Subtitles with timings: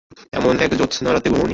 [0.33, 1.49] এমন কত জ্যোৎস্নারাত্রে ঘুমোই নি।